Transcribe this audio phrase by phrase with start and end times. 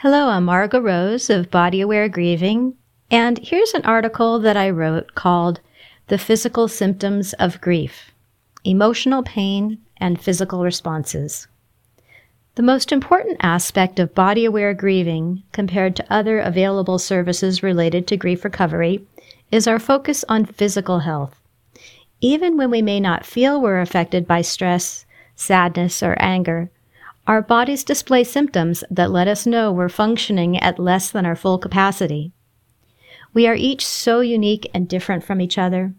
[0.00, 2.74] Hello, I'm Margot Rose of Body Aware Grieving,
[3.10, 5.60] and here's an article that I wrote called
[6.08, 8.10] The Physical Symptoms of Grief
[8.62, 11.48] Emotional Pain and Physical Responses.
[12.56, 18.18] The most important aspect of body aware grieving compared to other available services related to
[18.18, 19.02] grief recovery
[19.50, 21.40] is our focus on physical health.
[22.20, 26.70] Even when we may not feel we're affected by stress, sadness, or anger,
[27.26, 31.58] our bodies display symptoms that let us know we're functioning at less than our full
[31.58, 32.32] capacity.
[33.34, 35.92] We are each so unique and different from each other.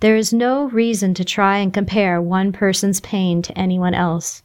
[0.00, 4.44] There is no reason to try and compare one person's pain to anyone else.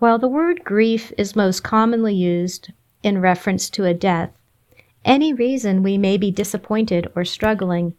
[0.00, 2.72] While the word grief is most commonly used
[3.04, 4.30] in reference to a death,
[5.04, 7.94] any reason we may be disappointed or struggling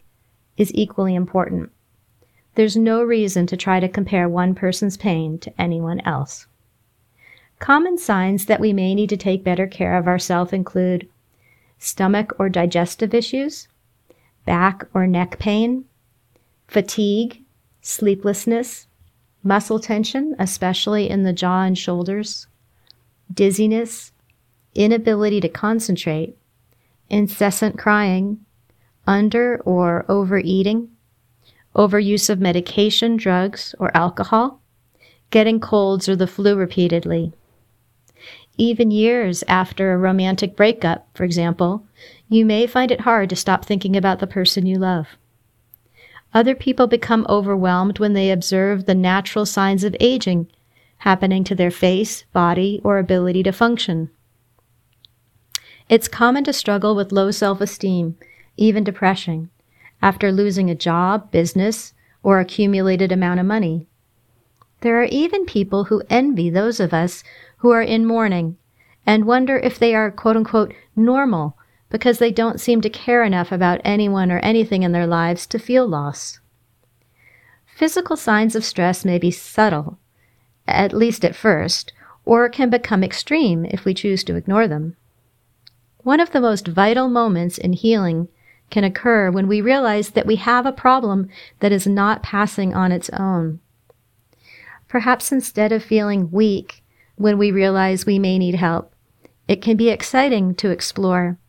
[0.58, 1.72] is equally important.
[2.56, 6.46] There's no reason to try to compare one person's pain to anyone else.
[7.64, 11.08] Common signs that we may need to take better care of ourselves include
[11.80, 13.70] stomach or digestive issues,
[14.46, 15.86] back or neck pain,
[16.68, 17.42] fatigue,
[17.80, 18.88] sleeplessness,
[19.44, 22.48] muscle tension, especially in the jaw and shoulders,
[23.34, 24.12] dizziness,
[24.76, 26.38] inability to concentrate,
[27.10, 28.44] incessant crying,
[29.08, 30.90] under or overeating,
[31.78, 34.60] overuse of medication, drugs, or alcohol,
[35.30, 37.32] getting colds or the flu repeatedly,
[38.58, 41.86] even years after a romantic breakup, for example,
[42.30, 45.08] you may find it hard to stop thinking about the person you love.
[46.34, 50.48] Other people become overwhelmed when they observe the natural signs of aging
[51.00, 54.10] happening to their face, body, or ability to function.
[55.90, 58.18] It's common to struggle with low self esteem,
[58.56, 59.50] even depression,
[60.02, 63.88] after losing a job, business, or accumulated amount of money.
[64.84, 67.24] There are even people who envy those of us
[67.60, 68.58] who are in mourning
[69.06, 71.58] and wonder if they are quote unquote normal
[71.90, 75.58] because they don't seem to care enough about anyone or anything in their lives to
[75.58, 76.42] feel loss.
[77.66, 80.00] Physical signs of stress may be subtle,
[80.68, 81.94] at least at first,
[82.26, 84.98] or can become extreme if we choose to ignore them.
[86.00, 88.28] One of the most vital moments in healing
[88.70, 91.30] can occur when we realize that we have a problem
[91.62, 93.62] that is not passing on its own.
[94.94, 96.84] Perhaps instead of feeling weak
[97.16, 98.94] when we realize we may need help.
[99.48, 101.40] It can be exciting to explore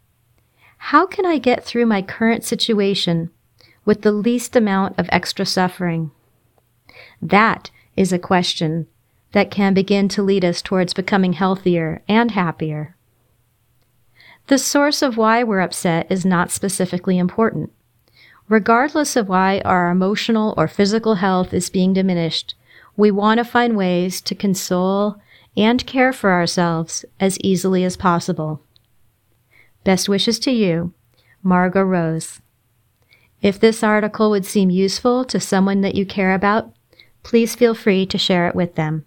[0.78, 3.28] how can I get through my current situation
[3.84, 6.10] with the least amount of extra suffering?
[7.21, 8.87] That is a question
[9.32, 12.97] that can begin to lead us towards becoming healthier and happier.
[14.47, 17.72] The source of why we're upset is not specifically important.
[18.49, 22.55] Regardless of why our emotional or physical health is being diminished,
[22.97, 25.16] we want to find ways to console
[25.56, 28.62] and care for ourselves as easily as possible.
[29.84, 30.93] Best wishes to you,
[31.43, 32.41] Margot Rose.
[33.43, 36.72] If this article would seem useful to someone that you care about,
[37.22, 39.05] please feel free to share it with them.